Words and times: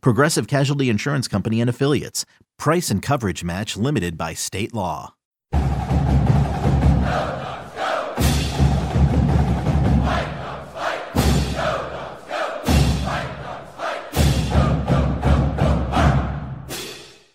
Progressive 0.00 0.46
Casualty 0.46 0.88
Insurance 0.88 1.28
Company 1.28 1.60
and 1.60 1.68
Affiliates. 1.70 2.24
Price 2.58 2.90
and 2.90 3.02
coverage 3.02 3.42
match 3.44 3.76
limited 3.76 4.16
by 4.16 4.34
state 4.34 4.72
law. 4.74 5.14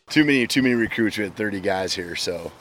Too 0.10 0.26
many, 0.26 0.48
too 0.48 0.64
many 0.64 0.74
recruits. 0.74 1.18
We 1.18 1.24
had 1.26 1.36
30 1.36 1.60
guys 1.60 1.94
here, 1.94 2.16
so 2.16 2.52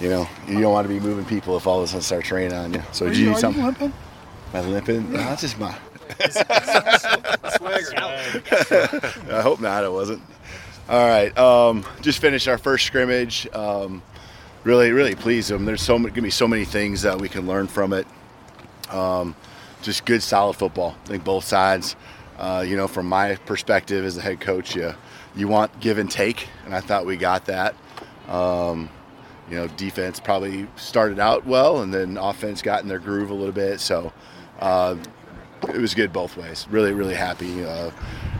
you 0.00 0.08
know 0.08 0.28
you 0.46 0.60
don't 0.60 0.72
want 0.72 0.86
to 0.86 0.94
be 0.94 1.00
moving 1.00 1.24
people 1.24 1.56
if 1.56 1.66
all 1.66 1.78
of 1.78 1.84
a 1.84 1.88
sudden 1.88 2.02
start 2.02 2.24
training 2.24 2.56
on 2.56 2.72
you. 2.72 2.82
So, 2.92 3.06
Are 3.06 3.10
do 3.10 3.16
you 3.16 3.24
you, 3.24 3.30
need 3.30 3.36
are 3.36 3.40
something? 3.40 3.60
you 3.60 3.66
limping? 3.66 3.92
Am 4.54 4.64
I 4.64 4.68
limping? 4.68 5.12
No, 5.12 5.18
that's 5.18 5.42
just 5.42 5.58
my. 5.58 5.74
I 9.30 9.40
hope 9.42 9.60
not. 9.60 9.84
It 9.84 9.92
wasn't. 9.92 10.22
All 10.88 11.06
right. 11.06 11.36
Um, 11.36 11.84
just 12.00 12.18
finished 12.18 12.48
our 12.48 12.58
first 12.58 12.86
scrimmage. 12.86 13.46
Um, 13.52 14.02
really, 14.64 14.90
really 14.92 15.14
pleased 15.14 15.50
them. 15.50 15.64
There's 15.64 15.82
so 15.82 15.98
many, 15.98 16.10
gonna 16.10 16.22
be 16.22 16.30
so 16.30 16.48
many 16.48 16.64
things 16.64 17.02
that 17.02 17.20
we 17.20 17.28
can 17.28 17.46
learn 17.46 17.66
from 17.66 17.92
it. 17.92 18.06
Um, 18.90 19.34
just 19.82 20.04
good, 20.04 20.22
solid 20.22 20.54
football. 20.54 20.96
I 21.04 21.08
think 21.08 21.24
both 21.24 21.44
sides. 21.44 21.96
Uh, 22.38 22.64
you 22.66 22.76
know, 22.76 22.86
from 22.86 23.08
my 23.08 23.34
perspective 23.46 24.04
as 24.04 24.16
a 24.16 24.20
head 24.20 24.40
coach, 24.40 24.76
you 24.76 24.94
you 25.34 25.48
want 25.48 25.78
give 25.80 25.98
and 25.98 26.10
take, 26.10 26.48
and 26.64 26.74
I 26.74 26.80
thought 26.80 27.04
we 27.04 27.16
got 27.16 27.46
that. 27.46 27.74
Um, 28.28 28.88
you 29.50 29.56
know, 29.56 29.66
defense 29.68 30.20
probably 30.20 30.68
started 30.76 31.18
out 31.18 31.46
well, 31.46 31.82
and 31.82 31.92
then 31.92 32.16
offense 32.16 32.62
got 32.62 32.82
in 32.82 32.88
their 32.88 32.98
groove 32.98 33.30
a 33.30 33.34
little 33.34 33.52
bit. 33.52 33.80
So 33.80 34.12
uh, 34.60 34.96
it 35.62 35.78
was 35.78 35.94
good 35.94 36.12
both 36.12 36.36
ways. 36.36 36.66
Really, 36.70 36.92
really 36.92 37.14
happy. 37.14 37.64
Uh, 37.64 37.90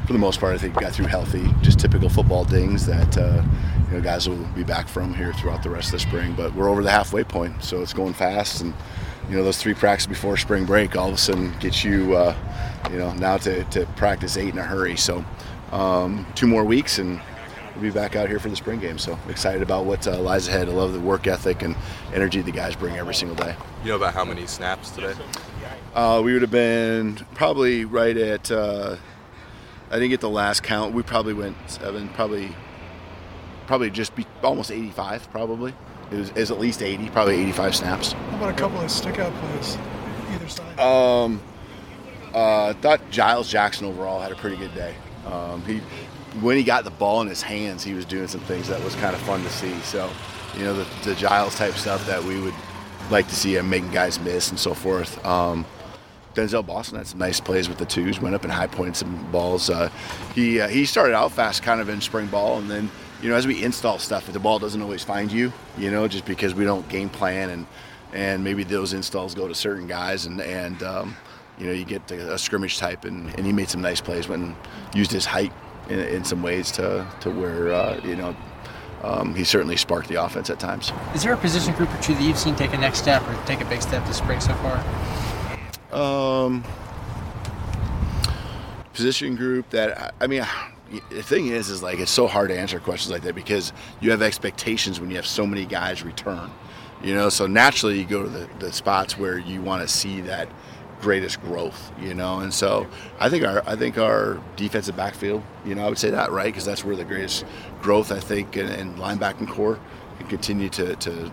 for 0.07 0.13
the 0.13 0.19
most 0.19 0.41
part, 0.41 0.55
I 0.55 0.59
think 0.59 0.75
got 0.75 0.93
through 0.93 1.07
healthy. 1.07 1.47
Just 1.61 1.79
typical 1.79 2.09
football 2.09 2.45
dings 2.45 2.87
that 2.87 3.19
uh, 3.19 3.43
you 3.89 3.97
know 3.97 4.01
guys 4.03 4.29
will 4.29 4.37
be 4.55 4.65
back 4.65 4.89
from 4.89 5.15
here 5.15 5.33
throughout 5.35 5.63
the 5.63 5.71
rest 5.71 5.89
of 5.89 5.93
the 5.93 5.99
spring. 5.99 6.35
But 6.35 6.55
we're 6.55 6.71
over 6.71 6.83
the 6.83 6.91
halfway 6.91 7.25
point, 7.25 7.63
so 7.63 7.83
it's 7.83 7.93
going 7.93 8.15
fast. 8.15 8.63
And 8.63 8.73
you 9.29 9.37
know 9.37 9.45
those 9.45 9.59
three 9.59 9.75
practices 9.75 10.07
before 10.07 10.37
spring 10.37 10.65
break 10.65 10.97
all 10.97 11.09
of 11.09 11.15
a 11.15 11.19
sudden 11.19 11.55
get 11.61 11.85
you, 11.85 12.17
uh, 12.17 12.35
you 12.91 12.99
know, 12.99 13.13
now 13.15 13.37
to, 13.39 13.65
to 13.65 13.85
practice 13.97 14.37
eight 14.37 14.49
in 14.49 14.59
a 14.59 14.63
hurry. 14.63 14.97
So 14.97 15.25
um, 15.73 16.27
two 16.35 16.47
more 16.47 16.65
weeks 16.65 16.99
and 16.99 17.21
we'll 17.75 17.83
be 17.83 17.91
back 17.91 18.17
out 18.17 18.29
here 18.29 18.39
for 18.39 18.49
the 18.49 18.57
spring 18.57 18.81
game. 18.81 18.99
So 18.99 19.19
excited 19.29 19.63
about 19.63 19.85
what 19.85 20.07
uh, 20.07 20.19
lies 20.21 20.49
ahead. 20.49 20.69
I 20.69 20.73
love 20.73 20.93
the 20.93 21.01
work 21.01 21.27
ethic 21.27 21.63
and 21.63 21.77
energy 22.15 22.41
the 22.41 22.51
guys 22.51 22.75
bring 22.75 22.97
every 22.97 23.15
single 23.15 23.37
day. 23.37 23.55
You 23.83 23.91
know 23.91 23.97
about 23.97 24.15
how 24.15 24.25
many 24.25 24.47
snaps 24.47 24.91
today? 24.91 25.15
Uh, 25.99 26.23
we 26.23 26.33
would 26.33 26.43
have 26.43 26.51
been 26.53 27.17
probably 27.35 27.85
right 27.85 28.17
at. 28.17 28.53
Uh, 28.53 28.95
I 29.91 29.95
didn't 29.95 30.11
get 30.11 30.21
the 30.21 30.31
last 30.31 30.63
count. 30.63 30.95
We 30.95 31.03
probably 31.03 31.35
went 31.35 31.57
seven. 31.67 32.09
Probably, 32.11 32.55
probably 33.67 33.91
just 33.91 34.15
be 34.15 34.25
almost 34.45 34.71
85. 34.71 35.29
Probably 35.33 35.75
it 36.13 36.15
was, 36.15 36.29
it 36.29 36.37
was 36.37 36.51
at 36.53 36.61
least 36.61 36.83
80. 36.83 37.11
Probably 37.11 37.35
85 37.41 37.75
snaps. 37.75 38.13
How 38.13 38.37
about 38.37 38.51
a 38.51 38.57
couple 38.57 38.81
of 38.81 38.89
stick 38.93 39.19
out 39.19 39.35
plays 39.41 39.77
either 40.31 40.49
side? 40.49 40.79
Um, 40.79 41.43
uh, 42.33 42.67
I 42.67 42.73
thought 42.75 43.01
Giles 43.11 43.51
Jackson 43.51 43.87
overall 43.87 44.21
had 44.21 44.31
a 44.31 44.37
pretty 44.37 44.57
good 44.57 44.77
day. 44.77 44.95
Um, 45.27 45.63
he, 45.63 45.79
when 46.41 46.57
he 46.57 46.63
got 46.63 46.85
the 46.85 46.91
ball 46.91 47.23
in 47.23 47.27
his 47.27 47.43
hands, 47.43 47.83
he 47.83 47.95
was 47.95 48.05
doing 48.05 48.29
some 48.29 48.43
things 48.43 48.69
that 48.69 48.81
was 48.85 48.95
kind 48.95 49.17
of 49.17 49.23
fun 49.23 49.43
to 49.43 49.51
see. 49.51 49.75
So, 49.81 50.09
you 50.57 50.63
know, 50.63 50.75
the, 50.75 50.87
the 51.03 51.17
Giles 51.17 51.57
type 51.57 51.75
stuff 51.75 52.07
that 52.07 52.23
we 52.23 52.41
would 52.41 52.55
like 53.11 53.27
to 53.27 53.35
see 53.35 53.57
him 53.57 53.69
making 53.69 53.91
guys 53.91 54.21
miss 54.21 54.51
and 54.51 54.61
so 54.61 54.75
forth. 54.75 55.25
Um, 55.27 55.67
Denzel 56.39 56.65
Boston 56.65 56.99
had 56.99 57.07
some 57.09 57.19
nice 57.19 57.41
plays 57.41 57.69
with 57.69 57.79
the 57.79 57.85
twos, 57.85 58.21
went 58.21 58.37
up 58.37 58.45
and 58.45 58.53
high 58.53 58.69
pointed 58.69 58.95
some 58.95 59.31
balls. 59.33 59.69
Uh, 59.69 59.91
he 60.37 60.61
uh, 60.61 60.69
he 60.69 60.87
started 60.87 61.15
out 61.15 61.33
fast, 61.33 61.65
kind 61.65 61.81
of 61.81 61.89
in 61.89 62.01
spring 62.01 62.29
ball, 62.29 62.59
and 62.59 62.71
then 62.71 62.89
you 63.21 63.29
know 63.29 63.35
as 63.35 63.47
we 63.47 63.63
install 63.65 63.99
stuff, 63.99 64.27
the 64.27 64.39
ball 64.39 64.61
doesn't 64.61 64.81
always 64.81 65.03
find 65.03 65.33
you, 65.33 65.53
you 65.77 65.91
know, 65.91 66.07
just 66.07 66.25
because 66.25 66.55
we 66.55 66.65
don't 66.65 66.89
game 66.89 67.09
plan 67.09 67.51
and 67.51 67.67
and 68.13 68.45
maybe 68.45 68.63
those 68.63 68.93
installs 68.93 69.35
go 69.35 69.49
to 69.49 69.55
certain 69.55 69.89
guys 69.89 70.27
and 70.27 70.41
and 70.41 70.81
um, 70.85 71.17
you 71.59 71.67
know 71.67 71.73
you 71.73 71.85
get 71.85 72.09
a 72.13 72.39
scrimmage 72.39 72.79
type, 72.79 73.05
and, 73.05 73.35
and 73.35 73.45
he 73.45 73.53
made 73.53 73.69
some 73.69 73.81
nice 73.81 74.01
plays 74.01 74.29
when 74.29 74.55
used 74.95 75.11
his 75.11 75.25
height 75.25 75.53
in, 75.89 75.99
in 75.99 76.25
some 76.25 76.41
ways 76.41 76.71
to 76.73 77.05
to 77.21 77.31
where 77.31 77.73
uh, 77.73 78.01
you 78.05 78.17
know. 78.17 78.37
Um, 79.01 79.33
he 79.33 79.45
certainly 79.45 79.77
sparked 79.77 80.09
the 80.09 80.17
offense 80.17 80.51
at 80.51 80.59
times. 80.59 80.93
Is 81.15 81.23
there 81.23 81.33
a 81.33 81.37
position 81.37 81.73
group 81.75 81.89
or 81.95 82.03
two 82.03 82.15
that 82.15 82.23
you've 82.23 82.37
seen 82.37 82.57
take 82.57 82.73
a 82.73 82.79
next 82.79 82.99
step 82.99 83.23
or 83.29 83.47
take 83.47 83.61
a 83.61 83.65
big 83.67 83.81
step 83.81 84.05
this 84.09 84.19
spring 84.19 84.41
so 84.41 84.53
far? 84.55 84.85
Um, 85.93 86.65
position 88.93 89.37
group 89.37 89.71
that 89.71 90.13
I 90.21 90.27
mean, 90.27 90.45
the 91.11 91.23
thing 91.23 91.49
is, 91.49 91.71
is 91.71 91.83
like 91.83 91.99
it's 91.99 92.11
so 92.11 92.27
hard 92.27 92.49
to 92.49 92.59
answer 92.59 92.81
questions 92.81 93.13
like 93.13 93.23
that 93.23 93.35
because 93.35 93.73
you 94.01 94.11
have 94.11 94.23
expectations 94.23 95.01
when 95.01 95.09
you 95.11 95.17
have 95.17 95.27
so 95.27 95.47
many 95.47 95.65
guys 95.65 96.03
return. 96.03 96.51
You 97.03 97.15
know, 97.15 97.29
so 97.29 97.47
naturally 97.47 97.99
you 97.99 98.05
go 98.05 98.25
to 98.25 98.29
the, 98.29 98.49
the 98.59 98.73
spots 98.73 99.17
where 99.17 99.39
you 99.39 99.63
want 99.63 99.83
to 99.83 99.89
see 99.89 100.21
that 100.23 100.49
greatest 101.01 101.41
growth. 101.43 101.93
You 102.01 102.15
know, 102.15 102.41
and 102.41 102.53
so 102.53 102.87
I 103.21 103.29
think 103.29 103.45
our 103.45 103.63
I 103.67 103.77
think 103.77 103.99
our 103.99 104.43
defensive 104.57 104.97
backfield. 104.97 105.43
You 105.65 105.75
know, 105.75 105.87
I 105.87 105.89
would 105.89 105.99
say 105.99 106.11
that 106.11 106.33
right 106.33 106.47
because 106.47 106.65
that's 106.65 106.85
where 106.85 106.97
the 106.97 107.05
greatest 107.05 107.45
growth 107.81 108.11
I 108.11 108.19
think 108.19 108.57
and, 108.57 108.69
and 108.69 108.97
linebacking 108.97 109.49
core 109.49 109.79
can 110.19 110.27
continue 110.27 110.69
to 110.71 110.97
to 110.97 111.33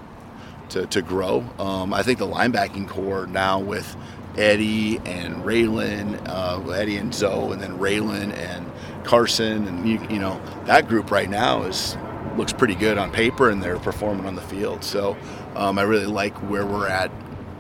to, 0.70 0.86
to 0.88 1.02
grow. 1.02 1.44
Um, 1.60 1.94
I 1.94 2.04
think 2.04 2.20
the 2.20 2.28
linebacking 2.28 2.88
core 2.88 3.28
now 3.28 3.60
with 3.60 3.96
Eddie 4.38 4.98
and 5.06 5.44
Ralen, 5.44 6.28
uh, 6.28 6.70
Eddie 6.72 6.98
and 6.98 7.14
Zoe, 7.14 7.54
and 7.54 7.62
then 7.62 7.78
Ralen 7.78 8.34
and 8.36 8.72
Carson, 9.04 9.68
and 9.68 9.88
you, 9.88 10.00
you 10.10 10.20
know 10.20 10.42
that 10.66 10.88
group 10.88 11.12
right 11.12 11.30
now 11.30 11.64
is 11.64 11.98
looks 12.38 12.52
pretty 12.54 12.76
good 12.76 12.98
on 12.98 13.12
paper, 13.12 13.50
and 13.50 13.62
they're 13.64 13.80
performing 13.80 14.26
on 14.26 14.36
the 14.36 14.42
field. 14.42 14.84
So 14.84 15.16
um, 15.56 15.80
I 15.80 15.84
really 15.84 16.06
like 16.06 16.36
where 16.50 16.66
we're 16.66 16.88
at 16.88 17.12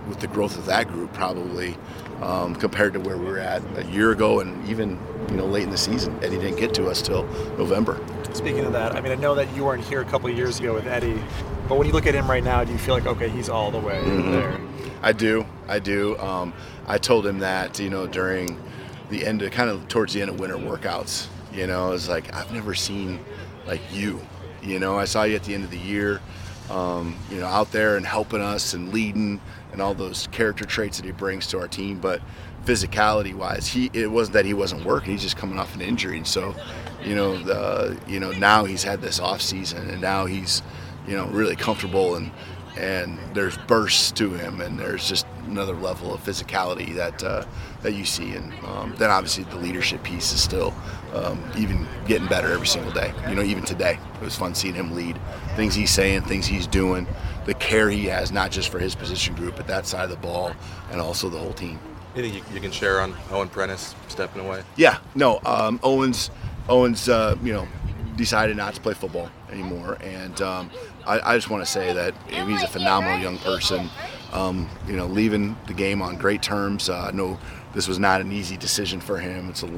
with 0.08 0.20
the 0.20 0.28
growth 0.28 0.58
of 0.58 0.66
that 0.66 0.88
group, 0.88 1.14
probably 1.14 1.78
um, 2.22 2.56
compared 2.56 2.94
to 2.94 3.00
where 3.00 3.18
we 3.18 3.26
were 3.26 3.40
at 3.40 3.62
a 3.78 3.86
year 3.86 4.12
ago, 4.12 4.40
and 4.42 4.68
even 4.68 5.00
you 5.30 5.38
know 5.38 5.46
late 5.46 5.64
in 5.64 5.70
the 5.70 5.78
season. 5.78 6.18
Eddie 6.24 6.38
didn't 6.40 6.58
get 6.60 6.74
to 6.76 6.88
us 6.88 7.02
till 7.02 7.24
November. 7.58 8.00
Speaking 8.34 8.66
of 8.66 8.74
that, 8.74 8.94
I 8.96 9.02
mean, 9.02 9.14
I 9.14 9.16
know 9.16 9.34
that 9.36 9.54
you 9.56 9.64
weren't 9.64 9.84
here 9.84 10.02
a 10.02 10.06
couple 10.06 10.30
of 10.30 10.36
years 10.36 10.60
ago 10.60 10.74
with 10.74 10.88
Eddie, 10.88 11.22
but 11.70 11.78
when 11.78 11.88
you 11.88 11.94
look 11.94 12.06
at 12.06 12.14
him 12.16 12.30
right 12.30 12.44
now, 12.44 12.64
do 12.66 12.72
you 12.74 12.78
feel 12.78 12.94
like, 12.96 13.06
okay, 13.06 13.30
he's 13.30 13.48
all 13.48 13.72
the 13.72 13.80
way 13.80 14.02
Mhm. 14.04 14.32
there? 14.32 14.60
I 15.02 15.14
do. 15.14 15.46
I 15.68 15.80
do. 15.80 16.18
Um, 16.20 16.54
I 16.88 16.98
told 16.98 17.26
him 17.26 17.40
that, 17.40 17.80
you 17.80 17.90
know, 17.90 18.08
during 18.08 18.62
the 19.10 19.26
end 19.26 19.42
of 19.42 19.52
kind 19.52 19.70
of 19.70 19.88
towards 19.88 20.14
the 20.14 20.22
end 20.22 20.30
of 20.30 20.40
winter 20.40 20.58
workouts, 20.58 21.28
you 21.54 21.68
know, 21.68 21.92
it's 21.92 22.10
like, 22.10 22.34
I've 22.34 22.52
never 22.52 22.74
seen 22.74 23.20
like 23.68 23.82
you, 23.92 24.20
you 24.62 24.80
know, 24.80 24.98
I 24.98 25.06
saw 25.06 25.24
you 25.24 25.36
at 25.36 25.44
the 25.44 25.54
end 25.54 25.64
of 25.64 25.72
the 25.72 25.78
year, 25.78 26.22
um, 26.70 27.16
you 27.30 27.40
know, 27.40 27.48
out 27.48 27.72
there 27.72 27.98
and 27.98 28.06
helping 28.06 28.42
us 28.42 28.74
and 28.74 28.94
leading 28.94 29.40
and 29.72 29.82
all 29.82 29.94
those 29.94 30.28
character 30.28 30.66
traits 30.66 30.98
that 30.98 31.06
he 31.06 31.12
brings 31.12 31.48
to 31.48 31.60
our 31.60 31.68
team. 31.68 32.00
But 32.00 32.22
physicality 32.66 33.34
wise, 33.34 33.68
he, 33.68 33.90
it 33.94 34.10
wasn't 34.12 34.34
that 34.34 34.46
he 34.46 34.54
wasn't 34.54 34.86
working. 34.86 35.12
He's 35.12 35.22
just 35.22 35.38
coming 35.38 35.60
off 35.60 35.76
an 35.76 35.82
injury. 35.82 36.18
And 36.18 36.28
so, 36.28 36.56
you 37.04 37.16
know, 37.16 37.38
the, 37.38 38.00
you 38.08 38.20
know, 38.20 38.32
now 38.32 38.66
he's 38.66 38.84
had 38.84 39.02
this 39.02 39.20
off 39.20 39.42
season 39.42 39.90
and 39.90 40.02
now 40.02 40.26
he's, 40.26 40.62
you 41.08 41.16
know, 41.16 41.28
really 41.28 41.56
comfortable 41.56 42.16
and, 42.16 42.32
and 42.78 43.18
there's 43.34 43.58
bursts 43.58 44.12
to 44.12 44.32
him, 44.34 44.60
and 44.60 44.78
there's 44.78 45.08
just 45.08 45.26
another 45.48 45.74
level 45.74 46.14
of 46.14 46.24
physicality 46.24 46.94
that 46.96 47.24
uh, 47.24 47.46
that 47.82 47.94
you 47.94 48.06
see. 48.06 48.34
And 48.34 48.54
um, 48.66 48.96
then 48.98 49.10
obviously 49.10 49.44
the 49.46 49.58
leadership 49.58 50.04
piece 50.04 50.32
is 50.34 50.42
still 50.42 50.74
um, 51.14 51.42
even 51.58 51.88
getting 52.08 52.28
better 52.28 52.52
every 52.52 52.68
single 52.68 52.92
day. 52.92 53.14
You 53.30 53.36
know, 53.36 53.44
even 53.44 53.64
today 53.64 53.98
it 54.16 54.22
was 54.22 54.36
fun 54.36 54.56
seeing 54.56 54.76
him 54.76 54.94
lead. 54.96 55.18
Things 55.56 55.76
he's 55.76 55.92
saying, 55.92 56.24
things 56.24 56.46
he's 56.46 56.68
doing, 56.68 57.08
the 57.46 57.54
care 57.54 57.90
he 57.90 58.06
has 58.06 58.32
not 58.32 58.52
just 58.52 58.70
for 58.70 58.80
his 58.80 58.96
position 58.96 59.36
group, 59.36 59.56
but 59.56 59.68
that 59.68 59.88
side 59.88 60.04
of 60.04 60.10
the 60.10 60.18
ball, 60.18 60.54
and 60.92 61.00
also 61.00 61.30
the 61.30 61.38
whole 61.38 61.54
team. 61.54 61.80
Anything 62.16 62.38
you, 62.38 62.44
you 62.54 62.62
can 62.62 62.72
share 62.72 63.02
on 63.02 63.14
Owen 63.32 63.50
Prentice 63.50 63.94
stepping 64.08 64.46
away? 64.46 64.64
Yeah, 64.78 65.00
no. 65.16 65.42
Um, 65.46 65.80
Owens, 65.84 66.32
Owens, 66.70 67.10
uh, 67.10 67.36
you 67.44 67.52
know, 67.52 67.68
decided 68.16 68.56
not 68.56 68.74
to 68.76 68.82
play 68.82 68.94
football 68.94 69.30
anymore, 69.52 69.98
and 70.02 70.42
um, 70.42 70.72
I, 71.06 71.20
I 71.32 71.36
just 71.36 71.50
want 71.50 71.64
to 71.64 71.70
say 71.70 71.94
that 71.94 72.14
he's 72.28 72.64
a 72.64 72.68
phenomenal 72.68 73.20
young 73.20 73.38
person. 73.40 73.90
Um, 74.36 74.70
you 74.88 74.96
know, 74.98 75.08
leaving 75.08 75.56
the 75.68 75.74
game 75.74 76.02
on 76.02 76.18
great 76.18 76.42
terms. 76.42 76.90
Uh, 76.90 77.10
I 77.10 77.12
know 77.12 77.40
this 77.74 77.88
was 77.88 78.00
not 78.00 78.22
an 78.22 78.32
easy 78.32 78.58
decision 78.58 79.00
for 79.00 79.18
him. 79.18 79.50
It's 79.50 79.64
a 79.64 79.70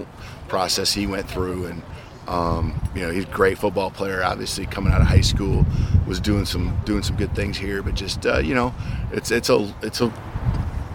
process 0.48 0.94
he 0.94 1.06
went 1.08 1.30
through, 1.30 1.68
and 1.68 1.82
Um, 2.28 2.74
you 2.94 3.02
know, 3.04 3.12
he's 3.16 3.24
a 3.24 3.28
great 3.32 3.58
football 3.58 3.90
player. 3.90 4.22
Obviously, 4.22 4.66
coming 4.66 4.92
out 4.94 5.00
of 5.00 5.08
high 5.08 5.24
school, 5.24 5.66
was 6.06 6.20
doing 6.20 6.46
some 6.46 6.78
doing 6.84 7.02
some 7.04 7.16
good 7.16 7.34
things 7.34 7.58
here. 7.58 7.82
But 7.82 7.96
just 7.96 8.26
uh, 8.26 8.40
you 8.40 8.54
know, 8.54 8.74
it's 9.14 9.32
it's 9.32 9.50
a 9.50 9.74
it's 9.82 10.02
a 10.02 10.12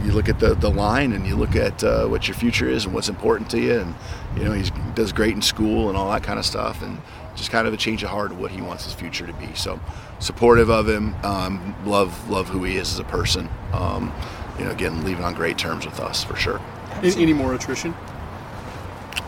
you 0.04 0.12
look 0.12 0.28
at 0.28 0.38
the, 0.40 0.54
the 0.54 0.68
line 0.68 1.12
and 1.12 1.26
you 1.26 1.36
look 1.36 1.56
at 1.56 1.82
uh, 1.84 2.06
what 2.06 2.28
your 2.28 2.34
future 2.34 2.68
is 2.68 2.84
and 2.84 2.92
what's 2.94 3.08
important 3.08 3.48
to 3.50 3.58
you 3.58 3.80
and 3.80 3.94
you 4.36 4.44
know 4.44 4.52
he 4.52 4.68
does 4.94 5.12
great 5.12 5.34
in 5.34 5.40
school 5.40 5.88
and 5.88 5.96
all 5.96 6.10
that 6.10 6.22
kind 6.24 6.38
of 6.38 6.44
stuff 6.44 6.82
and 6.82 6.98
just 7.42 7.50
kind 7.50 7.66
of 7.66 7.74
a 7.74 7.76
change 7.76 8.04
of 8.04 8.08
heart 8.08 8.30
of 8.30 8.38
what 8.38 8.52
he 8.52 8.62
wants 8.62 8.84
his 8.84 8.94
future 8.94 9.26
to 9.26 9.32
be 9.32 9.52
so 9.54 9.80
supportive 10.20 10.70
of 10.70 10.88
him 10.88 11.12
um, 11.24 11.74
love 11.84 12.30
love 12.30 12.48
who 12.48 12.62
he 12.62 12.76
is 12.76 12.92
as 12.92 13.00
a 13.00 13.04
person 13.04 13.48
um, 13.72 14.14
you 14.60 14.64
know 14.64 14.70
again 14.70 15.02
leaving 15.04 15.24
on 15.24 15.34
great 15.34 15.58
terms 15.58 15.84
with 15.84 15.98
us 15.98 16.22
for 16.22 16.36
sure 16.36 16.60
Any, 17.02 17.20
any 17.20 17.32
more 17.32 17.52
attrition? 17.52 17.94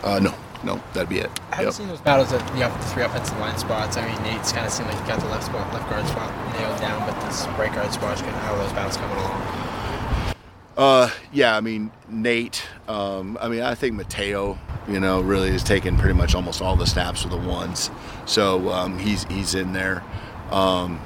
uh, 0.05 0.19
no 0.19 0.33
no 0.63 0.81
that'd 0.93 1.09
be 1.09 1.19
it 1.19 1.29
How 1.49 1.57
have 1.57 1.65
you 1.65 1.71
seen 1.73 1.89
those 1.89 1.99
battles 1.99 2.31
at 2.31 2.39
the, 2.55 2.63
up, 2.63 2.71
the 2.79 2.85
three 2.87 3.03
offensive 3.03 3.37
line 3.39 3.57
spots? 3.57 3.97
I 3.97 4.07
mean, 4.07 4.23
Nate's 4.23 4.53
kind 4.53 4.65
of 4.65 4.71
seemed 4.71 4.87
like 4.87 4.99
he 5.01 5.07
got 5.07 5.19
the 5.19 5.27
left 5.27 5.43
spot, 5.43 5.71
left 5.73 5.89
guard 5.89 6.07
spot 6.07 6.31
nailed 6.57 6.79
down, 6.79 7.05
but 7.05 7.19
this 7.27 7.45
right 7.59 7.71
guard 7.73 7.91
spot, 7.91 8.17
how 8.19 8.53
are 8.53 8.57
those 8.59 8.71
battles 8.71 8.95
coming 8.95 9.17
along? 9.17 10.35
Uh, 10.77 11.09
yeah, 11.33 11.55
I 11.57 11.61
mean 11.61 11.91
Nate. 12.07 12.65
Um, 12.87 13.37
I 13.41 13.49
mean, 13.49 13.61
I 13.61 13.75
think 13.75 13.95
Mateo. 13.95 14.57
You 14.87 14.99
know, 14.99 15.21
really 15.21 15.51
has 15.51 15.63
taken 15.63 15.97
pretty 15.97 16.13
much 16.13 16.35
almost 16.35 16.61
all 16.61 16.75
the 16.75 16.85
snaps 16.85 17.23
with 17.23 17.31
the 17.31 17.49
ones, 17.49 17.89
so 18.25 18.69
um, 18.69 18.99
he's 18.99 19.23
he's 19.25 19.55
in 19.55 19.73
there. 19.73 20.03
Um, 20.51 21.01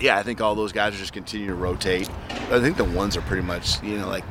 yeah, 0.00 0.18
I 0.18 0.22
think 0.22 0.40
all 0.40 0.54
those 0.54 0.72
guys 0.72 0.94
are 0.94 0.98
just 0.98 1.14
continue 1.14 1.46
to 1.46 1.54
rotate. 1.54 2.08
I 2.50 2.60
think 2.60 2.76
the 2.76 2.84
ones 2.84 3.16
are 3.16 3.22
pretty 3.22 3.42
much 3.42 3.82
you 3.82 3.98
know 3.98 4.08
like 4.08 4.24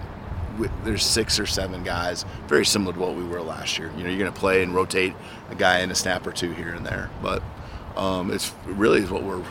there's 0.84 1.04
six 1.04 1.40
or 1.40 1.46
seven 1.46 1.84
guys, 1.84 2.26
very 2.48 2.66
similar 2.66 2.94
to 2.94 3.00
what 3.00 3.16
we 3.16 3.24
were 3.24 3.42
last 3.42 3.78
year. 3.78 3.92
You 3.98 4.04
know, 4.04 4.10
you're 4.10 4.20
going 4.20 4.32
to 4.32 4.40
play 4.40 4.64
and 4.64 4.74
rotate 4.74 5.14
a 5.50 5.56
guy 5.56 5.80
in 5.80 5.92
a 5.92 5.96
snap 5.96 6.26
or 6.26 6.32
two 6.32 6.52
here 6.52 6.74
and 6.74 6.86
there, 6.86 7.10
but 7.22 7.44
um, 7.96 8.32
it's 8.32 8.54
really 8.66 9.04
what 9.06 9.24
we're 9.24 9.44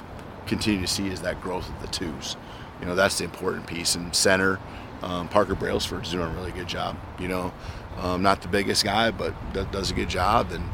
continuing 0.46 0.84
to 0.84 0.90
see 0.90 1.08
is 1.08 1.20
that 1.22 1.40
growth 1.40 1.68
of 1.68 1.80
the 1.82 1.88
twos. 1.88 2.36
You 2.80 2.86
know, 2.86 2.94
that's 2.94 3.18
the 3.18 3.24
important 3.24 3.66
piece. 3.66 3.94
And 3.94 4.14
center, 4.14 4.58
um, 5.02 5.28
Parker 5.28 5.54
Brailsford's 5.54 6.12
doing 6.12 6.26
a 6.26 6.34
really 6.34 6.52
good 6.52 6.68
job. 6.68 6.96
You 7.18 7.28
know, 7.28 7.52
um, 7.98 8.22
not 8.22 8.42
the 8.42 8.48
biggest 8.48 8.84
guy, 8.84 9.10
but 9.10 9.34
does 9.72 9.90
a 9.90 9.94
good 9.94 10.08
job. 10.08 10.52
And 10.52 10.64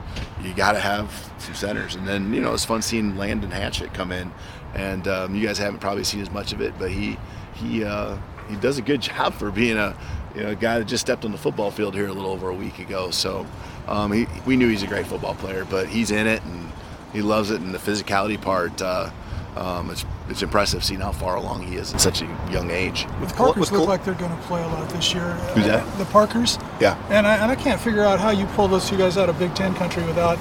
you 0.43 0.55
got 0.55 0.73
to 0.73 0.81
have 0.81 1.33
some 1.39 1.55
centers. 1.55 1.95
And 1.95 2.07
then 2.07 2.33
you 2.33 2.41
know, 2.41 2.53
it's 2.55 2.65
fun 2.65 2.83
seeing 2.83 3.17
Landon 3.17 3.51
Hatchett 3.51 3.95
come 3.95 4.13
in. 4.13 4.33
And 4.75 5.07
um, 5.07 5.35
you 5.35 5.47
guys 5.47 5.59
haven't 5.59 5.81
probably 5.81 6.05
seen 6.05 6.21
as 6.21 6.31
much 6.31 6.53
of 6.53 6.61
it, 6.61 6.73
but 6.79 6.91
he 6.91 7.19
he 7.55 7.85
uh, 7.85 8.17
he 8.49 8.57
does 8.57 8.79
a 8.79 8.83
good 8.83 9.01
job 9.03 9.35
for 9.35 9.51
being 9.51 9.77
a 9.77 9.97
you 10.35 10.43
know 10.43 10.51
a 10.51 10.55
guy 10.55 10.79
that 10.79 10.87
just 10.87 11.03
stepped 11.03 11.25
on 11.25 11.33
the 11.33 11.39
football 11.39 11.71
field 11.71 11.95
here 11.95 12.07
a 12.07 12.13
little 12.13 12.31
over 12.31 12.49
a 12.49 12.55
week 12.55 12.79
ago. 12.79 13.11
So 13.11 13.47
um, 13.87 14.13
he, 14.13 14.27
we 14.47 14.57
knew 14.57 14.69
he's 14.69 14.83
a 14.83 14.87
great 14.87 15.07
football 15.07 15.35
player, 15.35 15.67
but 15.69 15.89
he's 15.89 16.11
in 16.11 16.27
it 16.27 16.43
and 16.45 16.71
he 17.13 17.21
loves 17.21 17.51
it. 17.51 17.61
And 17.61 17.75
the 17.75 17.79
physicality 17.79 18.41
part. 18.41 18.81
Uh, 18.81 19.11
um, 19.57 19.91
it's, 19.91 20.05
it's 20.29 20.43
impressive 20.43 20.85
seeing 20.85 21.01
how 21.01 21.13
far 21.13 21.37
along 21.37 21.63
he 21.63 21.77
is 21.77 21.93
at 21.93 22.01
such 22.01 22.23
a 22.23 22.27
young 22.51 22.71
age. 22.71 23.07
The 23.21 23.27
Parkers 23.35 23.71
with 23.71 23.81
look 23.81 23.89
like 23.89 24.05
they're 24.05 24.15
going 24.15 24.35
to 24.35 24.43
play 24.45 24.63
a 24.63 24.67
lot 24.69 24.89
this 24.91 25.13
year. 25.13 25.33
Who's 25.55 25.67
that? 25.67 25.83
Uh, 25.87 25.97
The 25.99 26.05
Parkers. 26.07 26.59
Yeah. 26.81 26.97
And 27.11 27.27
I, 27.27 27.37
and 27.37 27.51
I 27.51 27.57
can't 27.57 27.81
figure 27.81 28.03
out 28.03 28.21
how 28.21 28.31
you 28.31 28.47
pull 28.47 28.69
those 28.69 28.89
two 28.89 28.97
guys 28.97 29.19
out 29.19 29.29
of 29.29 29.39
Big 29.39 29.55
Ten 29.55 29.75
country 29.75 30.05
without 30.05 30.39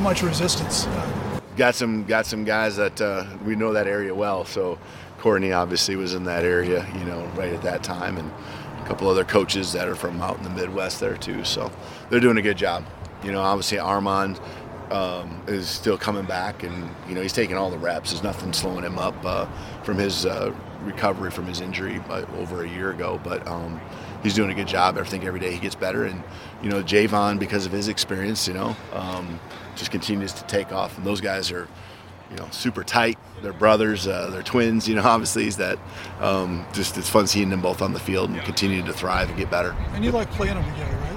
much 0.00 0.22
resistance. 0.22 0.86
Uh, 0.86 1.40
got 1.56 1.74
some 1.74 2.04
got 2.04 2.26
some 2.26 2.44
guys 2.44 2.76
that 2.76 3.00
uh, 3.00 3.24
we 3.44 3.56
know 3.56 3.72
that 3.72 3.86
area 3.86 4.14
well. 4.14 4.44
So 4.44 4.78
Courtney 5.18 5.52
obviously 5.52 5.96
was 5.96 6.14
in 6.14 6.24
that 6.24 6.44
area, 6.44 6.86
you 6.98 7.04
know, 7.04 7.24
right 7.36 7.52
at 7.52 7.62
that 7.62 7.82
time, 7.82 8.18
and 8.18 8.30
a 8.80 8.86
couple 8.86 9.08
other 9.08 9.24
coaches 9.24 9.72
that 9.72 9.88
are 9.88 9.94
from 9.96 10.20
out 10.20 10.36
in 10.36 10.44
the 10.44 10.50
Midwest 10.50 11.00
there 11.00 11.16
too. 11.16 11.44
So 11.44 11.70
they're 12.10 12.20
doing 12.20 12.38
a 12.38 12.42
good 12.42 12.56
job. 12.56 12.84
You 13.22 13.32
know, 13.32 13.40
obviously 13.40 13.78
Armand 13.78 14.40
um, 14.92 15.42
is 15.46 15.68
still 15.68 15.98
coming 15.98 16.24
back, 16.24 16.62
and 16.62 16.88
you 17.08 17.14
know 17.14 17.22
he's 17.22 17.32
taking 17.32 17.56
all 17.56 17.70
the 17.70 17.78
reps. 17.78 18.10
There's 18.10 18.22
nothing 18.22 18.52
slowing 18.52 18.84
him 18.84 18.98
up 18.98 19.14
uh, 19.24 19.46
from 19.82 19.96
his 19.98 20.26
uh, 20.26 20.54
recovery 20.82 21.30
from 21.30 21.46
his 21.46 21.60
injury 21.60 21.98
by, 22.00 22.22
over 22.38 22.64
a 22.64 22.68
year 22.68 22.90
ago, 22.90 23.20
but. 23.24 23.46
Um, 23.46 23.80
He's 24.22 24.34
doing 24.34 24.50
a 24.50 24.54
good 24.54 24.68
job. 24.68 24.98
I 24.98 25.02
think 25.02 25.24
every 25.24 25.40
day 25.40 25.52
he 25.52 25.58
gets 25.58 25.74
better, 25.74 26.04
and 26.04 26.22
you 26.62 26.70
know 26.70 26.82
Javon, 26.82 27.40
because 27.40 27.66
of 27.66 27.72
his 27.72 27.88
experience, 27.88 28.46
you 28.46 28.54
know, 28.54 28.76
um, 28.92 29.40
just 29.74 29.90
continues 29.90 30.32
to 30.34 30.44
take 30.44 30.72
off. 30.72 30.96
And 30.96 31.04
those 31.04 31.20
guys 31.20 31.50
are, 31.50 31.66
you 32.30 32.36
know, 32.36 32.46
super 32.52 32.84
tight. 32.84 33.18
They're 33.42 33.52
brothers. 33.52 34.06
Uh, 34.06 34.30
they're 34.30 34.44
twins. 34.44 34.88
You 34.88 34.94
know, 34.94 35.02
obviously, 35.04 35.48
is 35.48 35.56
that 35.56 35.76
um, 36.20 36.64
just 36.72 36.96
it's 36.98 37.10
fun 37.10 37.26
seeing 37.26 37.50
them 37.50 37.60
both 37.60 37.82
on 37.82 37.92
the 37.92 38.00
field 38.00 38.30
and 38.30 38.40
continuing 38.42 38.86
to 38.86 38.92
thrive 38.92 39.28
and 39.28 39.36
get 39.36 39.50
better. 39.50 39.74
and 39.92 40.04
you 40.04 40.12
like 40.12 40.30
playing 40.30 40.54
them 40.54 40.72
together, 40.72 40.96
right? 40.98 41.11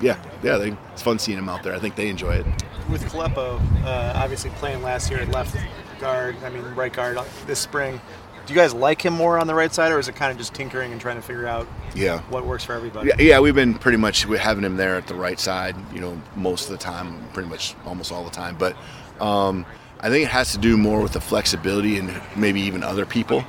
Yeah, 0.00 0.22
yeah. 0.42 0.56
They, 0.58 0.76
it's 0.92 1.02
fun 1.02 1.18
seeing 1.18 1.36
them 1.36 1.48
out 1.48 1.62
there. 1.62 1.74
I 1.74 1.78
think 1.78 1.96
they 1.96 2.08
enjoy 2.08 2.34
it. 2.36 2.46
With 2.90 3.04
Kalepo, 3.04 3.60
uh, 3.84 4.12
obviously 4.14 4.50
playing 4.50 4.82
last 4.82 5.10
year 5.10 5.20
at 5.20 5.28
left 5.30 5.56
guard, 6.00 6.36
I 6.44 6.50
mean 6.50 6.62
right 6.74 6.92
guard 6.92 7.18
this 7.46 7.58
spring. 7.58 8.00
Do 8.46 8.52
you 8.54 8.60
guys 8.60 8.72
like 8.72 9.02
him 9.04 9.12
more 9.12 9.38
on 9.40 9.48
the 9.48 9.54
right 9.56 9.74
side, 9.74 9.90
or 9.90 9.98
is 9.98 10.06
it 10.06 10.14
kind 10.14 10.30
of 10.30 10.38
just 10.38 10.54
tinkering 10.54 10.92
and 10.92 11.00
trying 11.00 11.16
to 11.16 11.22
figure 11.22 11.48
out 11.48 11.66
Yeah. 11.96 12.20
what 12.30 12.46
works 12.46 12.62
for 12.62 12.74
everybody? 12.74 13.08
Yeah, 13.08 13.20
yeah, 13.20 13.40
we've 13.40 13.56
been 13.56 13.74
pretty 13.74 13.98
much 13.98 14.22
having 14.22 14.62
him 14.62 14.76
there 14.76 14.94
at 14.94 15.08
the 15.08 15.16
right 15.16 15.40
side, 15.40 15.74
you 15.92 16.00
know, 16.00 16.20
most 16.36 16.66
of 16.66 16.70
the 16.70 16.78
time, 16.78 17.26
pretty 17.32 17.48
much 17.48 17.74
almost 17.84 18.12
all 18.12 18.22
the 18.22 18.30
time. 18.30 18.54
But 18.56 18.76
um, 19.20 19.66
I 19.98 20.10
think 20.10 20.26
it 20.26 20.30
has 20.30 20.52
to 20.52 20.58
do 20.58 20.76
more 20.76 21.00
with 21.00 21.12
the 21.12 21.20
flexibility 21.20 21.98
and 21.98 22.22
maybe 22.36 22.60
even 22.60 22.84
other 22.84 23.04
people, 23.04 23.42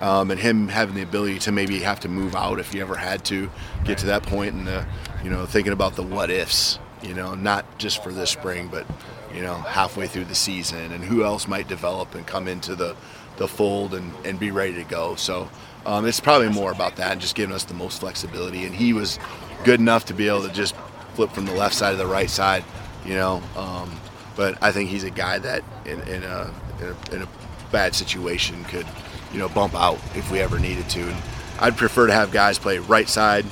um, 0.00 0.30
and 0.30 0.40
him 0.40 0.68
having 0.68 0.94
the 0.94 1.02
ability 1.02 1.38
to 1.40 1.52
maybe 1.52 1.80
have 1.80 2.00
to 2.00 2.08
move 2.08 2.34
out 2.34 2.58
if 2.58 2.74
you 2.74 2.80
ever 2.80 2.96
had 2.96 3.24
to 3.26 3.50
get 3.84 3.98
to 3.98 4.06
that 4.06 4.22
point, 4.22 4.54
and 4.54 4.66
the, 4.66 4.86
you 5.22 5.30
know, 5.30 5.46
thinking 5.46 5.72
about 5.72 5.96
the 5.96 6.02
what 6.02 6.30
ifs, 6.30 6.78
you 7.02 7.14
know, 7.14 7.34
not 7.34 7.78
just 7.78 8.02
for 8.02 8.12
this 8.12 8.30
spring, 8.30 8.68
but 8.68 8.86
you 9.34 9.42
know, 9.42 9.54
halfway 9.54 10.06
through 10.06 10.24
the 10.24 10.34
season, 10.34 10.92
and 10.92 11.04
who 11.04 11.24
else 11.24 11.46
might 11.46 11.68
develop 11.68 12.14
and 12.14 12.26
come 12.26 12.48
into 12.48 12.74
the 12.74 12.96
the 13.36 13.48
fold 13.48 13.94
and, 13.94 14.12
and 14.24 14.38
be 14.38 14.50
ready 14.50 14.74
to 14.74 14.84
go. 14.84 15.14
So 15.14 15.48
um, 15.86 16.06
it's 16.06 16.20
probably 16.20 16.50
more 16.50 16.70
about 16.70 16.96
that 16.96 17.12
and 17.12 17.20
just 17.20 17.34
giving 17.34 17.54
us 17.54 17.64
the 17.64 17.74
most 17.74 18.00
flexibility. 18.00 18.64
And 18.64 18.74
he 18.74 18.92
was 18.92 19.18
good 19.64 19.80
enough 19.80 20.04
to 20.06 20.14
be 20.14 20.28
able 20.28 20.42
to 20.42 20.52
just 20.52 20.74
flip 21.14 21.30
from 21.32 21.46
the 21.46 21.54
left 21.54 21.74
side 21.74 21.92
to 21.92 21.96
the 21.96 22.06
right 22.06 22.28
side, 22.28 22.64
you 23.04 23.14
know. 23.14 23.42
Um, 23.56 23.98
but 24.36 24.62
I 24.62 24.72
think 24.72 24.90
he's 24.90 25.04
a 25.04 25.10
guy 25.10 25.38
that 25.38 25.64
in, 25.86 26.00
in, 26.02 26.22
a, 26.22 26.54
in, 26.80 26.86
a, 26.86 27.14
in 27.16 27.22
a 27.22 27.28
bad 27.72 27.94
situation 27.94 28.62
could, 28.64 28.86
you 29.32 29.38
know, 29.38 29.48
bump 29.48 29.74
out 29.74 29.98
if 30.14 30.30
we 30.30 30.40
ever 30.40 30.58
needed 30.58 30.88
to. 30.90 31.00
And 31.00 31.22
I'd 31.58 31.76
prefer 31.76 32.06
to 32.06 32.12
have 32.12 32.30
guys 32.30 32.58
play 32.58 32.78
right 32.78 33.08
side 33.08 33.46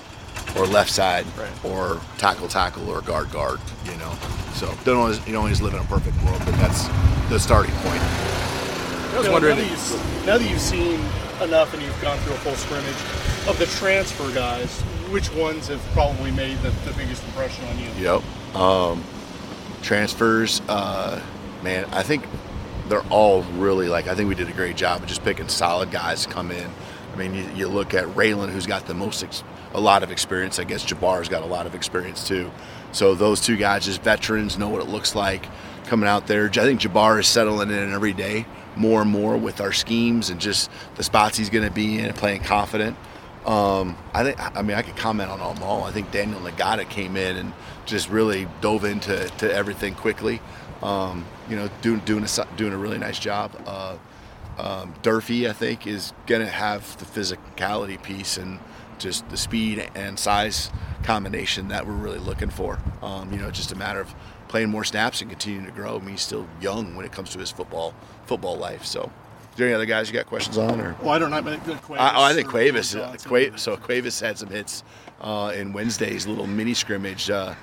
or 0.56 0.66
left 0.66 0.90
side 0.90 1.26
or 1.64 2.00
tackle 2.16 2.48
tackle 2.48 2.88
or 2.88 3.00
guard 3.02 3.30
guard, 3.30 3.60
you 3.84 3.96
know. 3.96 4.12
So 4.54 4.72
don't 4.84 4.96
always 4.96 5.18
you 5.26 5.32
don't 5.32 5.42
always 5.42 5.60
live 5.60 5.74
in 5.74 5.80
a 5.80 5.84
perfect 5.84 6.16
world, 6.24 6.40
but 6.44 6.54
that's 6.56 6.88
the 7.28 7.38
starting 7.38 7.74
point. 7.76 8.02
I 8.02 9.18
was 9.18 9.28
wondering. 9.28 9.56
Now 9.56 9.62
that, 9.62 9.70
you've, 9.70 10.26
now 10.26 10.38
that 10.38 10.50
you've 10.50 10.60
seen 10.60 11.00
enough 11.42 11.72
and 11.74 11.82
you've 11.82 12.00
gone 12.00 12.18
through 12.18 12.34
a 12.34 12.38
full 12.38 12.54
scrimmage 12.54 13.48
of 13.48 13.58
the 13.58 13.66
transfer 13.78 14.32
guys, 14.34 14.80
which 15.10 15.32
ones 15.34 15.68
have 15.68 15.80
probably 15.92 16.30
made 16.30 16.58
the, 16.58 16.70
the 16.70 16.92
biggest 16.96 17.24
impression 17.24 17.64
on 17.66 17.78
you? 17.78 17.90
Yep. 17.98 18.56
Um, 18.56 19.04
transfers, 19.82 20.60
uh, 20.68 21.20
man, 21.62 21.84
I 21.92 22.02
think 22.02 22.24
they're 22.88 23.06
all 23.10 23.42
really 23.42 23.88
like. 23.88 24.06
I 24.08 24.14
think 24.14 24.28
we 24.28 24.34
did 24.34 24.48
a 24.48 24.52
great 24.52 24.76
job 24.76 25.02
of 25.02 25.08
just 25.08 25.22
picking 25.22 25.48
solid 25.48 25.90
guys 25.90 26.24
to 26.26 26.32
come 26.32 26.50
in. 26.50 26.70
I 27.12 27.16
mean, 27.16 27.34
you, 27.34 27.50
you 27.54 27.68
look 27.68 27.94
at 27.94 28.04
Ralen, 28.08 28.50
who's 28.50 28.66
got 28.66 28.86
the 28.86 28.94
most, 28.94 29.22
ex- 29.22 29.42
a 29.72 29.80
lot 29.80 30.02
of 30.02 30.10
experience. 30.10 30.58
I 30.58 30.64
guess 30.64 30.84
Jabbar's 30.84 31.28
got 31.28 31.42
a 31.42 31.46
lot 31.46 31.66
of 31.66 31.74
experience 31.74 32.26
too. 32.26 32.50
So 32.92 33.14
those 33.14 33.40
two 33.40 33.56
guys, 33.56 33.84
just 33.84 34.02
veterans, 34.02 34.58
know 34.58 34.68
what 34.68 34.80
it 34.80 34.88
looks 34.88 35.14
like 35.14 35.46
coming 35.86 36.08
out 36.08 36.26
there. 36.26 36.46
I 36.46 36.50
think 36.50 36.80
Jabbar 36.80 37.20
is 37.20 37.26
settling 37.26 37.70
in 37.70 37.92
every 37.92 38.12
day 38.12 38.46
more 38.76 39.02
and 39.02 39.10
more 39.10 39.36
with 39.36 39.60
our 39.60 39.72
schemes 39.72 40.30
and 40.30 40.40
just 40.40 40.70
the 40.94 41.02
spots 41.02 41.36
he's 41.36 41.50
going 41.50 41.64
to 41.66 41.70
be 41.70 41.98
in 41.98 42.06
and 42.06 42.14
playing 42.14 42.42
confident. 42.42 42.96
Um, 43.44 43.96
I 44.12 44.24
think. 44.24 44.56
I 44.56 44.62
mean, 44.62 44.76
I 44.76 44.82
could 44.82 44.96
comment 44.96 45.30
on 45.30 45.38
them 45.38 45.62
all. 45.62 45.84
I 45.84 45.90
think 45.90 46.10
Daniel 46.10 46.40
Nagata 46.40 46.88
came 46.88 47.16
in 47.16 47.36
and 47.36 47.52
just 47.86 48.10
really 48.10 48.46
dove 48.60 48.84
into 48.84 49.26
to 49.38 49.52
everything 49.52 49.94
quickly. 49.94 50.40
Um, 50.82 51.26
you 51.48 51.56
know, 51.56 51.68
doing 51.82 52.00
doing 52.00 52.24
a 52.24 52.56
doing 52.56 52.72
a 52.72 52.78
really 52.78 52.98
nice 52.98 53.18
job. 53.18 53.52
Uh, 53.66 53.96
um, 54.58 54.94
Durfee, 55.02 55.48
I 55.48 55.52
think, 55.52 55.86
is 55.86 56.12
going 56.26 56.40
to 56.40 56.48
have 56.48 56.98
the 56.98 57.04
physicality 57.04 58.00
piece 58.02 58.36
and 58.36 58.58
just 58.98 59.28
the 59.28 59.36
speed 59.36 59.88
and 59.94 60.18
size 60.18 60.70
combination 61.04 61.68
that 61.68 61.86
we're 61.86 61.92
really 61.92 62.18
looking 62.18 62.50
for. 62.50 62.78
Um, 63.02 63.32
you 63.32 63.38
know, 63.38 63.48
it's 63.48 63.58
just 63.58 63.72
a 63.72 63.76
matter 63.76 64.00
of 64.00 64.12
playing 64.48 64.70
more 64.70 64.84
snaps 64.84 65.20
and 65.20 65.30
continuing 65.30 65.66
to 65.66 65.72
grow. 65.72 65.96
I 65.96 65.98
mean, 66.00 66.10
he's 66.10 66.22
still 66.22 66.48
young 66.60 66.96
when 66.96 67.04
it 67.04 67.12
comes 67.12 67.30
to 67.30 67.38
his 67.38 67.50
football 67.50 67.94
football 68.26 68.56
life. 68.56 68.84
So, 68.84 69.12
there 69.58 69.66
any 69.66 69.74
other 69.74 69.86
guys 69.86 70.08
you 70.08 70.14
got 70.14 70.26
questions 70.26 70.56
on? 70.56 70.80
Or 70.80 70.96
Well, 71.00 71.10
I 71.10 71.18
don't 71.18 71.30
know. 71.30 71.42
Cuevas 71.42 71.80
I, 71.90 72.16
oh, 72.16 72.22
I 72.22 72.32
think 72.32 72.48
or 72.48 72.52
Cuevas. 72.52 72.92
Johnson. 72.92 73.58
So 73.58 73.76
Cuevas 73.76 74.20
had 74.20 74.38
some 74.38 74.48
hits 74.48 74.82
uh, 75.20 75.52
in 75.54 75.72
Wednesday's 75.72 76.26
little 76.26 76.46
mini 76.46 76.74
scrimmage 76.74 77.28
uh, 77.28 77.54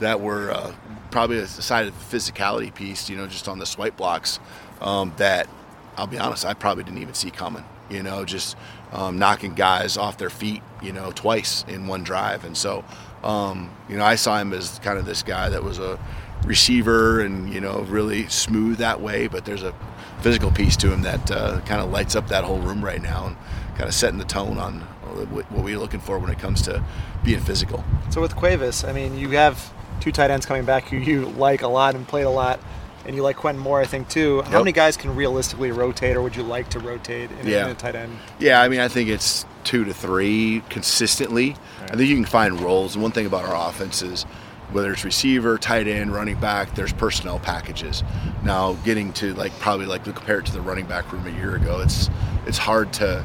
that 0.00 0.20
were 0.20 0.50
uh, 0.50 0.74
probably 1.10 1.38
a 1.38 1.46
side 1.46 1.86
of 1.86 2.10
the 2.10 2.16
physicality 2.16 2.74
piece. 2.74 3.08
You 3.08 3.16
know, 3.16 3.26
just 3.26 3.48
on 3.48 3.58
the 3.58 3.66
swipe 3.66 3.96
blocks 3.96 4.40
um, 4.80 5.12
that 5.16 5.48
I'll 5.96 6.06
be 6.06 6.18
honest, 6.18 6.44
I 6.44 6.54
probably 6.54 6.84
didn't 6.84 7.00
even 7.00 7.14
see 7.14 7.30
coming. 7.30 7.64
You 7.88 8.02
know, 8.02 8.24
just 8.24 8.56
um, 8.92 9.18
knocking 9.18 9.54
guys 9.54 9.96
off 9.96 10.18
their 10.18 10.30
feet. 10.30 10.62
You 10.82 10.92
know, 10.92 11.12
twice 11.12 11.64
in 11.68 11.86
one 11.86 12.02
drive, 12.02 12.44
and 12.44 12.56
so 12.56 12.84
um, 13.22 13.70
you 13.88 13.96
know, 13.96 14.04
I 14.04 14.16
saw 14.16 14.38
him 14.38 14.52
as 14.52 14.78
kind 14.80 14.98
of 14.98 15.06
this 15.06 15.22
guy 15.22 15.48
that 15.48 15.64
was 15.64 15.78
a 15.78 15.98
receiver 16.44 17.22
and 17.22 17.52
you 17.52 17.60
know 17.60 17.80
really 17.88 18.28
smooth 18.28 18.78
that 18.78 19.00
way, 19.00 19.26
but 19.26 19.44
there's 19.44 19.62
a 19.62 19.74
physical 20.24 20.50
piece 20.50 20.74
to 20.74 20.90
him 20.90 21.02
that 21.02 21.30
uh, 21.30 21.60
kind 21.66 21.82
of 21.82 21.90
lights 21.90 22.16
up 22.16 22.28
that 22.28 22.44
whole 22.44 22.58
room 22.60 22.82
right 22.82 23.02
now 23.02 23.26
and 23.26 23.36
kind 23.76 23.86
of 23.86 23.92
setting 23.94 24.18
the 24.18 24.24
tone 24.24 24.56
on 24.56 24.80
what 25.30 25.50
we're 25.52 25.78
looking 25.78 26.00
for 26.00 26.18
when 26.18 26.30
it 26.30 26.38
comes 26.38 26.62
to 26.62 26.82
being 27.22 27.38
physical. 27.40 27.84
So 28.08 28.22
with 28.22 28.34
Cuevas, 28.34 28.84
I 28.84 28.94
mean, 28.94 29.18
you 29.18 29.28
have 29.30 29.70
two 30.00 30.10
tight 30.10 30.30
ends 30.30 30.46
coming 30.46 30.64
back 30.64 30.84
who 30.84 30.96
you 30.96 31.26
like 31.26 31.60
a 31.60 31.68
lot 31.68 31.94
and 31.94 32.08
played 32.08 32.22
a 32.24 32.30
lot, 32.30 32.58
and 33.04 33.14
you 33.14 33.22
like 33.22 33.36
Quentin 33.36 33.62
Moore, 33.62 33.82
I 33.82 33.84
think, 33.84 34.08
too. 34.08 34.40
How 34.44 34.52
Yep. 34.52 34.58
many 34.60 34.72
guys 34.72 34.96
can 34.96 35.14
realistically 35.14 35.70
rotate, 35.72 36.16
or 36.16 36.22
would 36.22 36.34
you 36.34 36.42
like 36.42 36.70
to 36.70 36.78
rotate 36.78 37.28
in, 37.42 37.46
Yeah. 37.46 37.66
in 37.66 37.72
a 37.72 37.74
tight 37.74 37.94
end? 37.94 38.16
Yeah, 38.38 38.62
I 38.62 38.68
mean, 38.70 38.80
I 38.80 38.88
think 38.88 39.10
it's 39.10 39.44
two 39.62 39.84
to 39.84 39.92
three 39.92 40.62
consistently. 40.70 41.54
I 41.82 41.96
think 41.96 42.08
you 42.08 42.16
can 42.16 42.24
find 42.24 42.58
roles. 42.62 42.94
And 42.94 43.02
one 43.02 43.12
thing 43.12 43.26
about 43.26 43.44
our 43.44 43.68
offense 43.68 44.00
is 44.00 44.24
whether 44.72 44.92
it's 44.92 45.04
receiver, 45.04 45.58
tight 45.58 45.86
end, 45.86 46.12
running 46.12 46.38
back, 46.38 46.74
there's 46.74 46.92
personnel 46.92 47.38
packages. 47.38 48.02
Now, 48.42 48.74
getting 48.84 49.12
to 49.14 49.34
like 49.34 49.52
probably 49.60 49.86
like 49.86 50.04
compare 50.04 50.40
it 50.40 50.46
to 50.46 50.52
the 50.52 50.60
running 50.60 50.86
back 50.86 51.12
room 51.12 51.26
a 51.26 51.30
year 51.30 51.56
ago, 51.56 51.80
it's 51.80 52.10
it's 52.46 52.58
hard 52.58 52.92
to 52.94 53.24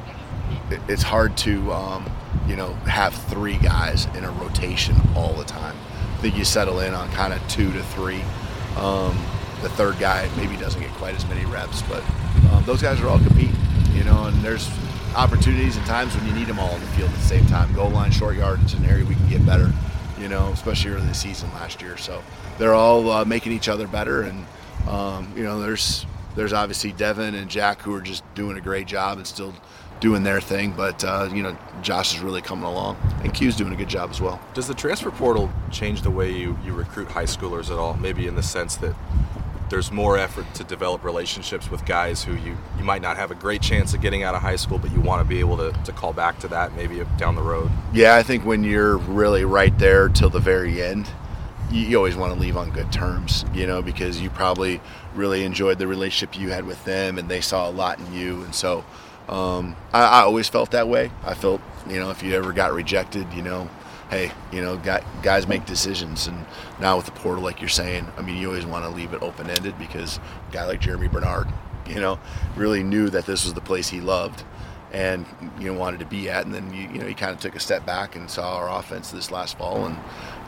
it's 0.88 1.04
hard 1.04 1.36
to 1.38 1.72
um, 1.72 2.10
you 2.48 2.56
know 2.56 2.74
have 2.86 3.14
three 3.14 3.58
guys 3.58 4.06
in 4.16 4.24
a 4.24 4.32
rotation 4.32 4.96
all 5.16 5.34
the 5.34 5.44
time. 5.44 5.76
I 6.14 6.22
think 6.22 6.38
you 6.38 6.44
settle 6.44 6.80
in 6.80 6.94
on 6.94 7.10
kind 7.12 7.34
of 7.34 7.46
two 7.48 7.72
to 7.72 7.84
three. 7.84 8.22
Um, 8.78 9.18
the 9.62 9.70
third 9.70 10.00
guy 10.00 10.30
maybe 10.38 10.56
doesn't 10.58 10.82
get 10.82 10.92
quite 10.92 11.16
as 11.16 11.26
many 11.28 11.46
reps, 11.46 11.82
but 11.84 12.04
um, 12.52 12.64
those 12.66 12.82
guys 12.82 13.02
are 13.02 13.08
all 13.08 13.20
competing, 13.20 13.56
you 13.94 14.04
know. 14.04 14.26
And 14.26 14.36
there's 14.42 14.70
opportunities 15.16 15.76
and 15.78 15.86
times 15.86 16.16
when 16.16 16.26
you 16.28 16.34
need 16.34 16.48
them 16.48 16.60
all 16.60 16.74
in 16.74 16.82
the 16.82 16.88
field 16.88 17.10
at 17.10 17.16
the 17.16 17.22
same 17.22 17.46
time. 17.48 17.74
Goal 17.74 17.90
line, 17.90 18.12
short 18.12 18.36
yard, 18.38 18.60
it's 18.64 18.74
an 18.74 18.86
area 18.86 19.06
we 19.06 19.16
can 19.16 19.28
get 19.30 19.46
better, 19.46 19.72
you 20.20 20.28
know, 20.28 20.50
especially 20.54 20.92
early 20.92 21.02
in 21.02 21.08
the 21.08 21.14
season 21.14 21.50
last 21.54 21.82
year. 21.82 21.98
So 21.98 22.22
they're 22.58 22.74
all 22.74 23.10
uh, 23.10 23.26
making 23.26 23.52
each 23.52 23.70
other 23.70 23.88
better, 23.88 24.24
and 24.24 24.46
um, 24.88 25.34
you 25.36 25.44
know, 25.44 25.60
there's 25.60 26.06
there's 26.36 26.54
obviously 26.54 26.92
Devin 26.92 27.36
and 27.36 27.50
Jack 27.50 27.82
who 27.82 27.94
are 27.94 28.02
just 28.02 28.24
doing 28.36 28.58
a 28.58 28.62
great 28.62 28.88
job 28.88 29.18
and 29.18 29.28
still 29.28 29.54
doing 30.00 30.24
their 30.24 30.42
thing. 30.42 30.72
But 30.72 31.04
uh, 31.04 31.30
you 31.34 31.44
know, 31.44 31.58
Josh 31.82 32.16
is 32.16 32.22
really 32.22 32.42
coming 32.42 32.66
along, 32.66 32.98
and 33.24 33.34
Q's 33.34 33.56
doing 33.56 33.74
a 33.74 33.76
good 33.76 33.90
job 33.90 34.10
as 34.10 34.22
well. 34.22 34.42
Does 34.54 34.68
the 34.68 34.74
transfer 34.74 35.12
portal 35.12 35.52
change 35.72 36.02
the 36.02 36.12
way 36.12 36.32
you, 36.32 36.58
you 36.66 36.74
recruit 36.74 37.10
high 37.10 37.26
schoolers 37.26 37.72
at 37.72 37.78
all? 37.78 37.96
Maybe 37.96 38.28
in 38.28 38.36
the 38.36 38.44
sense 38.44 38.76
that 38.78 38.96
there's 39.70 39.92
more 39.92 40.18
effort 40.18 40.46
to 40.56 40.64
develop 40.64 41.04
relationships 41.04 41.70
with 41.70 41.86
guys 41.86 42.24
who 42.24 42.34
you, 42.34 42.58
you 42.78 42.84
might 42.84 43.02
not 43.02 43.18
have 43.18 43.32
a 43.32 43.36
great 43.36 43.62
chance 43.62 43.94
of 43.94 44.02
getting 44.02 44.24
out 44.24 44.36
of 44.36 44.42
high 44.42 44.56
school, 44.56 44.78
but 44.78 44.92
you 44.92 45.00
want 45.02 45.22
to 45.22 45.28
be 45.28 45.40
able 45.40 45.58
to, 45.58 45.72
to 45.84 45.92
call 45.92 46.14
back 46.14 46.40
to 46.40 46.48
that 46.48 46.76
maybe 46.76 47.04
down 47.18 47.36
the 47.36 47.42
road. 47.42 47.70
Yeah, 47.94 48.16
I 48.16 48.24
think 48.24 48.46
when 48.46 48.64
you're 48.64 48.98
really 48.98 49.46
right 49.46 49.78
there 49.78 50.10
till 50.10 50.30
the 50.30 50.40
very 50.40 50.82
end, 50.82 51.10
you, 51.72 51.82
you 51.82 51.98
always 51.98 52.16
want 52.16 52.34
to 52.34 52.40
leave 52.40 52.58
on 52.58 52.72
good 52.72 52.92
terms, 52.92 53.46
you 53.54 53.68
know, 53.68 53.82
because 53.82 54.20
you 54.22 54.30
probably 54.30 54.82
really 55.16 55.44
enjoyed 55.44 55.80
the 55.80 55.88
relationship 55.88 56.40
you 56.40 56.50
had 56.50 56.66
with 56.66 56.84
them 56.86 57.18
and 57.18 57.30
they 57.30 57.42
saw 57.42 57.70
a 57.70 57.72
lot 57.72 58.00
in 58.00 58.14
you. 58.14 58.44
And 58.44 58.56
so 58.56 58.84
um, 59.28 59.76
I, 59.94 60.04
I 60.04 60.22
always 60.22 60.50
felt 60.50 60.72
that 60.72 60.88
way. 60.88 61.12
I 61.24 61.34
felt, 61.34 61.62
you 61.88 62.00
know, 62.00 62.10
if 62.10 62.24
you 62.24 62.34
ever 62.34 62.52
got 62.54 62.74
rejected, 62.74 63.32
you 63.34 63.42
know, 63.42 63.70
hey, 64.10 64.32
you 64.52 64.62
know, 64.62 64.78
guys 65.22 65.48
make 65.48 65.66
decisions. 65.66 66.28
And 66.28 66.46
now 66.80 66.98
with 66.98 67.06
the 67.06 67.12
portal, 67.12 67.44
like 67.44 67.62
you're 67.62 67.70
saying, 67.70 68.08
I 68.18 68.22
mean, 68.22 68.38
you 68.38 68.48
always 68.48 68.66
want 68.66 68.84
to 68.86 68.90
leave 68.90 69.14
it 69.14 69.22
open 69.22 69.50
ended 69.50 69.78
because 69.78 70.18
a 70.18 70.52
guy 70.52 70.66
like 70.66 70.82
Jeremy 70.82 71.08
Bernard, 71.08 71.48
you 71.88 72.00
know, 72.00 72.20
really 72.56 72.84
knew 72.84 73.10
that 73.10 73.26
this 73.26 73.44
was 73.46 73.54
the 73.54 73.62
place 73.62 73.90
he 73.90 74.02
loved 74.02 74.44
and 74.92 75.24
you 75.60 75.72
know 75.72 75.78
wanted 75.80 76.00
to 76.00 76.06
be 76.08 76.32
at 76.32 76.48
and 76.48 76.56
then 76.56 76.74
you, 76.74 76.82
you 76.90 76.98
know 76.98 77.06
he 77.06 77.14
kind 77.14 77.32
of 77.32 77.40
took 77.40 77.56
a 77.56 77.60
step 77.60 77.86
back 77.86 78.16
and 78.16 78.28
saw 78.28 78.56
our 78.56 78.68
offense 78.80 79.12
this 79.12 79.30
last 79.30 79.56
fall 79.56 79.86
and 79.86 79.96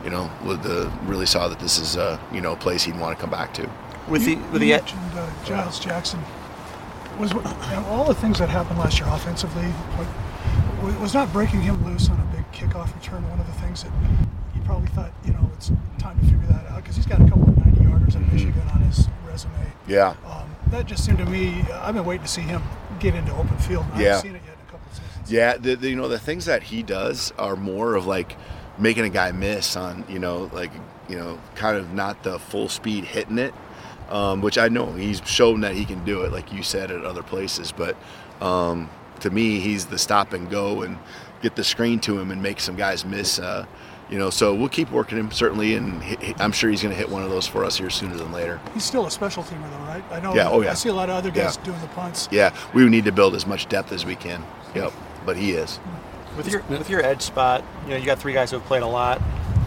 you 0.02 0.10
know 0.10 0.28
with 0.44 0.60
the 0.64 0.90
really 1.04 1.26
saw 1.26 1.46
that 1.46 1.60
this 1.60 1.78
is 1.78 1.96
uh 1.96 2.18
you 2.32 2.40
know 2.40 2.50
a 2.54 2.56
place 2.56 2.82
he'd 2.82 2.98
want 2.98 3.16
to 3.16 3.20
come 3.20 3.30
back 3.30 3.54
to 3.54 3.70
With 4.08 4.24
the 4.24 4.32
You- 4.32 4.36
with 4.50 4.54
you 4.54 4.58
the 4.58 4.70
mentioned 4.70 5.00
uh, 5.14 5.30
Giles 5.44 5.78
Jackson. 5.78 6.18
Was 7.20 7.32
what- 7.32 7.44
you 7.44 7.76
know, 7.76 7.84
all 7.88 8.04
the 8.04 8.14
things 8.16 8.40
that 8.40 8.48
happened 8.48 8.80
last 8.80 8.98
year 8.98 9.08
offensively. 9.12 9.62
What, 9.62 11.00
was 11.00 11.14
not 11.14 11.32
breaking 11.32 11.60
him 11.62 11.84
loose 11.84 12.10
on 12.10 12.18
a 12.18 12.36
big 12.36 12.41
kickoff 12.52 12.94
return 12.94 13.28
one 13.30 13.40
of 13.40 13.46
the 13.46 13.52
things 13.54 13.82
that 13.82 13.92
you 14.54 14.60
probably 14.64 14.88
thought 14.88 15.12
you 15.24 15.32
know 15.32 15.50
it's 15.54 15.70
time 15.98 16.18
to 16.18 16.24
figure 16.26 16.46
that 16.48 16.66
out 16.70 16.76
because 16.82 16.96
he's 16.96 17.06
got 17.06 17.20
a 17.20 17.24
couple 17.24 17.42
of 17.48 17.56
90 17.66 17.80
yarders 17.80 18.12
Mm-hmm. 18.12 18.34
Michigan 18.36 18.62
on 18.74 18.80
his 18.82 19.08
resume. 19.26 19.52
yeah 19.86 20.14
Um, 20.26 20.54
that 20.68 20.86
just 20.86 21.04
seemed 21.04 21.18
to 21.18 21.26
me. 21.26 21.62
I've 21.72 21.94
been 21.94 22.04
waiting 22.04 22.22
to 22.24 22.28
see 22.30 22.42
him 22.42 22.62
get 23.00 23.14
into 23.14 23.32
open 23.34 23.56
field. 23.58 23.84
I 23.94 24.02
Yeah. 24.02 24.08
haven't 24.08 24.22
seen 24.22 24.36
it 24.36 24.42
yet 24.46 24.54
in 24.54 24.60
a 24.68 24.70
couple 24.70 24.86
of 24.90 24.94
seasons. 24.94 25.32
yeah 25.32 25.56
the, 25.56 25.74
the, 25.76 25.88
you 25.90 25.96
know 25.96 26.08
the 26.08 26.18
things 26.18 26.44
that 26.46 26.62
he 26.64 26.82
does 26.82 27.32
are 27.38 27.56
more 27.56 27.94
of 27.94 28.06
like 28.06 28.36
making 28.78 29.04
a 29.04 29.08
guy 29.10 29.32
miss 29.32 29.76
on 29.76 30.04
you 30.08 30.18
know 30.18 30.50
like 30.52 30.70
you 31.08 31.16
know 31.16 31.38
kind 31.54 31.76
of 31.76 31.92
not 31.92 32.22
the 32.22 32.38
full 32.38 32.68
speed 32.68 33.04
hitting 33.04 33.38
it 33.38 33.54
um, 34.10 34.42
which 34.42 34.58
I 34.58 34.68
know 34.68 34.92
he's 34.92 35.22
shown 35.24 35.60
that 35.62 35.74
he 35.74 35.84
can 35.86 36.04
do 36.04 36.22
it 36.22 36.32
like 36.32 36.52
you 36.52 36.62
said 36.62 36.90
at 36.90 37.04
other 37.04 37.22
places 37.22 37.72
but 37.72 37.96
um, 38.42 38.90
to 39.20 39.30
me 39.30 39.58
he's 39.60 39.86
the 39.86 39.98
stop 39.98 40.32
and 40.34 40.50
go 40.50 40.82
and 40.82 40.98
get 41.42 41.56
the 41.56 41.64
screen 41.64 41.98
to 42.00 42.18
him 42.18 42.30
and 42.30 42.42
make 42.42 42.60
some 42.60 42.76
guys 42.76 43.04
miss 43.04 43.38
uh, 43.38 43.66
you 44.08 44.18
know 44.18 44.30
so 44.30 44.54
we'll 44.54 44.68
keep 44.68 44.90
working 44.90 45.18
him 45.18 45.30
certainly 45.30 45.74
and 45.74 46.02
he, 46.02 46.16
he- 46.26 46.34
I'm 46.38 46.52
sure 46.52 46.70
he's 46.70 46.82
going 46.82 46.94
to 46.94 46.98
hit 46.98 47.08
one 47.10 47.22
of 47.22 47.30
those 47.30 47.46
for 47.46 47.64
us 47.64 47.76
here 47.78 47.90
sooner 47.90 48.16
than 48.16 48.32
later 48.32 48.60
He's 48.74 48.84
still 48.84 49.06
a 49.06 49.10
special 49.10 49.42
teamer 49.42 49.70
though, 49.70 49.84
right? 49.86 50.04
I 50.10 50.20
know. 50.20 50.34
Yeah, 50.34 50.48
oh, 50.48 50.60
yeah. 50.62 50.70
I 50.70 50.74
see 50.74 50.88
a 50.88 50.94
lot 50.94 51.10
of 51.10 51.16
other 51.16 51.30
guys 51.30 51.56
Yeah. 51.58 51.64
doing 51.64 51.80
the 51.80 51.88
punts. 51.88 52.28
yeah 52.30 52.54
we 52.74 52.88
need 52.88 53.04
to 53.04 53.12
build 53.12 53.34
as 53.34 53.46
much 53.46 53.68
depth 53.68 53.92
as 53.92 54.04
we 54.06 54.14
can 54.16 54.44
yep 54.74 54.92
but 55.26 55.36
he 55.36 55.52
is 55.52 55.78
with 56.36 56.48
your 56.48 56.62
with 56.70 56.88
your 56.88 57.04
edge 57.04 57.20
spot, 57.20 57.62
you 57.84 57.90
know, 57.90 57.96
you 57.96 58.06
got 58.06 58.18
three 58.18 58.32
guys 58.32 58.50
who 58.50 58.58
have 58.58 58.66
played 58.66 58.82
a 58.82 58.86
lot 58.86 59.20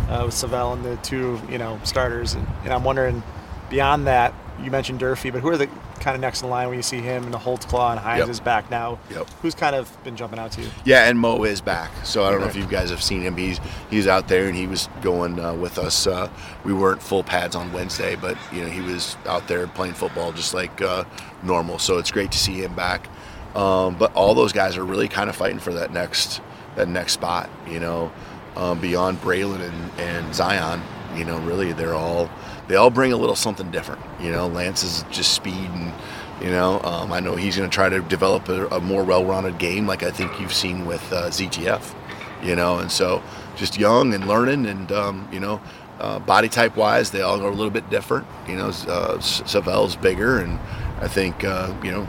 uh, 0.09 0.23
with 0.25 0.33
Savell 0.33 0.73
and 0.73 0.83
the 0.83 0.95
two, 0.97 1.39
you 1.47 1.59
know, 1.59 1.79
starters, 1.83 2.33
and, 2.33 2.47
and 2.63 2.73
I'm 2.73 2.83
wondering, 2.83 3.21
beyond 3.69 4.07
that, 4.07 4.33
you 4.63 4.71
mentioned 4.71 4.97
Durfee, 4.97 5.29
but 5.29 5.41
who 5.41 5.49
are 5.49 5.57
the 5.57 5.69
kind 5.99 6.15
of 6.15 6.21
next 6.21 6.41
in 6.43 6.49
line 6.49 6.67
when 6.67 6.77
you 6.77 6.83
see 6.83 6.99
him 6.99 7.23
and 7.23 7.33
the 7.33 7.37
Holtzclaw 7.37 7.91
and 7.91 7.99
Heims 7.99 8.19
Yep. 8.19 8.29
is 8.29 8.39
back 8.39 8.69
now? 8.69 8.99
Yep. 9.11 9.27
Who's 9.41 9.55
kind 9.55 9.75
of 9.75 10.03
been 10.03 10.15
jumping 10.15 10.39
out 10.39 10.51
to 10.53 10.61
you? 10.61 10.69
Yeah, 10.83 11.07
and 11.09 11.17
Mo 11.19 11.43
is 11.43 11.61
back. 11.61 11.91
So 12.05 12.23
I 12.23 12.31
don't 12.31 12.41
know 12.41 12.47
if 12.47 12.55
you 12.55 12.65
guys 12.67 12.89
have 12.89 13.01
seen 13.01 13.21
him. 13.21 13.35
He's 13.37 13.59
he's 13.89 14.07
out 14.07 14.27
there 14.27 14.47
and 14.47 14.55
he 14.55 14.67
was 14.67 14.87
going 15.01 15.39
uh, 15.39 15.53
with 15.53 15.77
us. 15.77 16.07
Uh, 16.07 16.29
we 16.63 16.73
weren't 16.73 17.01
full 17.01 17.23
pads 17.23 17.55
on 17.55 17.71
Wednesday, 17.73 18.15
but 18.15 18.37
you 18.51 18.61
know 18.61 18.67
he 18.69 18.81
was 18.81 19.17
out 19.25 19.47
there 19.47 19.65
playing 19.67 19.93
football 19.93 20.31
just 20.31 20.53
like 20.53 20.81
uh, 20.81 21.03
normal. 21.43 21.79
So 21.79 21.97
it's 21.97 22.11
great 22.11 22.31
to 22.31 22.37
see 22.37 22.63
him 22.63 22.75
back. 22.75 23.07
Um, 23.55 23.95
but 23.97 24.13
all 24.15 24.33
those 24.33 24.51
guys 24.51 24.75
are 24.77 24.83
really 24.83 25.07
kind 25.07 25.29
of 25.29 25.35
fighting 25.35 25.59
for 25.59 25.73
that 25.73 25.91
next 25.93 26.41
that 26.75 26.87
next 26.89 27.13
spot. 27.13 27.49
You 27.69 27.79
know, 27.79 28.11
um, 28.55 28.79
beyond 28.79 29.21
Bralen 29.21 29.61
and, 29.61 29.99
and 29.99 30.35
Zion. 30.35 30.81
You 31.15 31.23
know, 31.23 31.39
really 31.39 31.71
they're 31.71 31.93
all 31.93 32.29
they 32.67 32.75
all 32.75 32.89
bring 32.89 33.13
a 33.13 33.17
little 33.17 33.35
something 33.35 33.71
different. 33.71 34.01
You 34.19 34.31
know, 34.31 34.47
Lance 34.47 34.83
is 34.83 35.03
just 35.11 35.33
speed 35.33 35.69
and 35.71 35.93
you 36.41 36.49
know, 36.49 36.81
um, 36.81 37.13
I 37.13 37.21
know 37.21 37.35
he's 37.35 37.55
going 37.55 37.69
to 37.69 37.73
try 37.73 37.87
to 37.87 38.01
develop 38.01 38.49
a, 38.49 38.67
a 38.67 38.81
more 38.81 39.03
well-rounded 39.03 39.57
game, 39.57 39.87
like 39.87 40.03
I 40.03 40.11
think 40.11 40.39
you've 40.39 40.53
seen 40.53 40.85
with 40.85 41.01
uh, 41.13 41.29
ZTF. 41.29 41.95
You 42.43 42.55
know, 42.55 42.79
and 42.79 42.91
so 42.91 43.23
just 43.55 43.77
young 43.77 44.13
and 44.13 44.27
learning, 44.27 44.65
and 44.65 44.91
um, 44.91 45.27
you 45.31 45.39
know, 45.39 45.61
uh, 45.99 46.19
body 46.19 46.49
type 46.49 46.75
wise, 46.75 47.11
they 47.11 47.21
all 47.21 47.41
are 47.41 47.47
a 47.47 47.53
little 47.55 47.71
bit 47.71 47.89
different. 47.89 48.27
You 48.47 48.57
know, 48.57 48.71
uh, 48.87 49.15
S- 49.17 49.41
Savell's 49.45 49.95
bigger, 49.95 50.39
and 50.39 50.59
I 50.99 51.07
think 51.07 51.43
uh, 51.43 51.73
you 51.83 51.91
know 51.91 52.07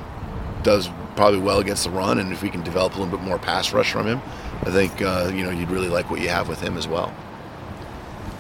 does 0.63 0.91
probably 1.15 1.39
well 1.39 1.61
against 1.61 1.85
the 1.85 1.91
run. 1.91 2.19
And 2.19 2.33
if 2.33 2.43
we 2.43 2.51
can 2.51 2.63
develop 2.63 2.97
a 2.97 2.99
little 2.99 3.17
bit 3.17 3.25
more 3.25 3.39
pass 3.39 3.73
rush 3.73 3.93
from 3.93 4.07
him, 4.07 4.21
I 4.63 4.71
think 4.71 5.01
uh, 5.01 5.31
you 5.33 5.45
know 5.45 5.51
you'd 5.51 5.71
really 5.71 5.89
like 5.89 6.11
what 6.11 6.21
you 6.21 6.29
have 6.29 6.49
with 6.49 6.61
him 6.61 6.77
as 6.77 6.89
well. 6.89 7.15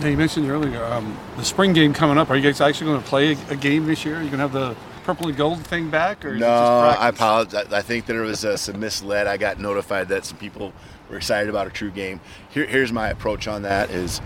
Yeah, 0.00 0.08
you 0.08 0.16
mentioned 0.16 0.48
earlier 0.50 0.84
um, 0.84 1.16
the 1.36 1.44
spring 1.44 1.72
game 1.72 1.94
coming 1.94 2.18
up. 2.18 2.28
Are 2.28 2.36
you 2.36 2.42
guys 2.42 2.60
actually 2.60 2.88
going 2.88 3.02
to 3.02 3.08
play 3.08 3.32
a, 3.32 3.36
a 3.50 3.56
game 3.56 3.86
this 3.86 4.04
year? 4.04 4.16
Are 4.16 4.22
you 4.22 4.28
going 4.28 4.38
to 4.38 4.48
have 4.48 4.52
the 4.52 4.76
purple 5.04 5.28
and 5.28 5.36
gold 5.36 5.64
thing 5.64 5.88
back, 5.88 6.24
or 6.24 6.34
No, 6.34 6.40
just 6.40 7.00
I 7.00 7.08
apologize. 7.08 7.72
I 7.72 7.80
think 7.80 8.06
that 8.06 8.12
there 8.12 8.22
was 8.22 8.44
uh, 8.44 8.56
some 8.56 8.80
misled. 8.80 9.26
I 9.26 9.36
got 9.36 9.58
notified 9.58 10.08
that 10.08 10.26
some 10.26 10.36
people 10.36 10.72
were 11.08 11.16
excited 11.16 11.48
about 11.48 11.66
a 11.66 11.70
true 11.70 11.90
game. 11.90 12.20
Here, 12.50 12.66
here's 12.66 12.92
my 12.92 13.08
approach 13.08 13.48
on 13.48 13.62
that: 13.62 13.90
is 13.90 14.20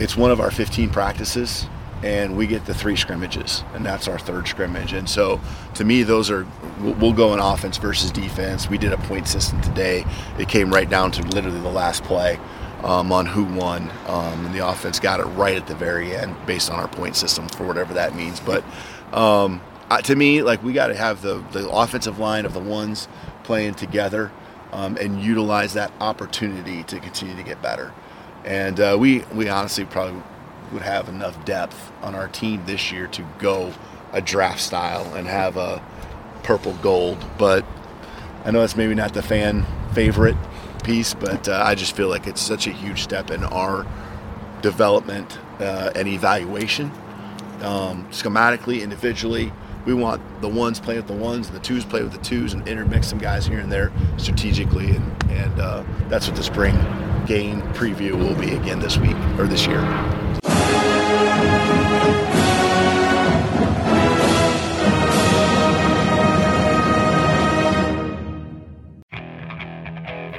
it's 0.00 0.16
one 0.16 0.30
of 0.30 0.40
our 0.40 0.50
15 0.50 0.90
practices, 0.90 1.66
and 2.02 2.36
we 2.36 2.46
get 2.48 2.64
the 2.66 2.74
three 2.74 2.96
scrimmages, 2.96 3.62
and 3.74 3.86
that's 3.86 4.08
our 4.08 4.18
third 4.18 4.48
scrimmage. 4.48 4.92
And 4.92 5.08
so, 5.08 5.40
to 5.74 5.84
me, 5.84 6.02
those 6.02 6.30
are 6.30 6.46
we'll 6.80 7.12
go 7.12 7.32
in 7.32 7.38
offense 7.38 7.76
versus 7.76 8.10
defense. 8.10 8.68
We 8.68 8.78
did 8.78 8.92
a 8.92 8.98
point 8.98 9.28
system 9.28 9.60
today. 9.60 10.04
It 10.38 10.48
came 10.48 10.72
right 10.72 10.88
down 10.88 11.12
to 11.12 11.22
literally 11.22 11.60
the 11.60 11.70
last 11.70 12.02
play. 12.02 12.40
Um, 12.84 13.10
on 13.10 13.24
who 13.24 13.44
won, 13.44 13.90
um, 14.06 14.46
and 14.46 14.54
the 14.54 14.68
offense 14.68 15.00
got 15.00 15.18
it 15.18 15.24
right 15.24 15.56
at 15.56 15.66
the 15.66 15.74
very 15.74 16.14
end 16.14 16.36
based 16.46 16.70
on 16.70 16.78
our 16.78 16.88
point 16.88 17.16
system 17.16 17.48
for 17.48 17.66
whatever 17.66 17.94
that 17.94 18.14
means. 18.14 18.38
But 18.38 18.62
um, 19.14 19.62
to 20.04 20.14
me, 20.14 20.42
like 20.42 20.62
we 20.62 20.72
got 20.72 20.88
to 20.88 20.94
have 20.94 21.22
the 21.22 21.42
the 21.52 21.68
offensive 21.68 22.18
line 22.18 22.44
of 22.44 22.52
the 22.52 22.60
ones 22.60 23.08
playing 23.44 23.74
together 23.74 24.30
um, 24.72 24.96
and 24.98 25.22
utilize 25.22 25.72
that 25.74 25.92
opportunity 26.00 26.82
to 26.84 27.00
continue 27.00 27.34
to 27.36 27.42
get 27.42 27.62
better. 27.62 27.92
And 28.44 28.78
uh, 28.78 28.96
we 28.98 29.20
we 29.32 29.48
honestly 29.48 29.84
probably 29.84 30.22
would 30.72 30.82
have 30.82 31.08
enough 31.08 31.44
depth 31.44 31.92
on 32.02 32.14
our 32.14 32.28
team 32.28 32.62
this 32.66 32.92
year 32.92 33.06
to 33.08 33.26
go 33.38 33.72
a 34.12 34.20
draft 34.20 34.60
style 34.60 35.14
and 35.14 35.26
have 35.26 35.56
a 35.56 35.82
purple 36.42 36.74
gold. 36.74 37.24
But 37.38 37.64
I 38.44 38.50
know 38.50 38.60
that's 38.60 38.76
maybe 38.76 38.94
not 38.94 39.14
the 39.14 39.22
fan 39.22 39.64
favorite 39.92 40.36
piece, 40.86 41.14
but 41.14 41.48
uh, 41.48 41.62
I 41.66 41.74
just 41.74 41.96
feel 41.96 42.08
like 42.08 42.28
it's 42.28 42.40
such 42.40 42.68
a 42.68 42.70
huge 42.70 43.02
step 43.02 43.30
in 43.32 43.42
our 43.44 43.84
development 44.62 45.38
uh, 45.58 45.90
and 45.96 46.06
evaluation 46.06 46.92
um, 47.60 48.06
schematically, 48.10 48.82
individually. 48.82 49.52
We 49.84 49.94
want 49.94 50.22
the 50.40 50.48
ones 50.48 50.80
play 50.80 50.96
with 50.96 51.08
the 51.08 51.12
ones, 51.12 51.48
and 51.48 51.56
the 51.56 51.60
twos 51.60 51.84
play 51.84 52.02
with 52.02 52.12
the 52.12 52.18
twos, 52.18 52.54
and 52.54 52.66
intermix 52.68 53.08
some 53.08 53.18
guys 53.18 53.46
here 53.46 53.58
and 53.58 53.70
there 53.70 53.92
strategically, 54.16 54.96
and 54.96 55.30
and 55.30 55.60
uh, 55.60 55.84
that's 56.08 56.28
what 56.28 56.36
the 56.36 56.42
spring 56.42 56.74
game 57.26 57.60
preview 57.74 58.12
will 58.12 58.36
be 58.40 58.54
again 58.54 58.78
this 58.78 58.96
week 58.96 59.16
or 59.38 59.46
this 59.46 59.66
year. 59.66 59.82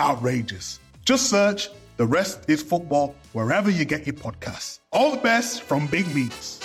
outrageous. 0.00 0.80
Just 1.04 1.28
search 1.28 1.68
The 1.98 2.06
Rest 2.06 2.48
is 2.48 2.62
Football 2.62 3.14
wherever 3.34 3.70
you 3.70 3.84
get 3.84 4.06
your 4.06 4.14
podcasts. 4.14 4.78
All 4.92 5.10
the 5.10 5.18
best 5.18 5.62
from 5.62 5.86
Big 5.88 6.12
Meats. 6.14 6.60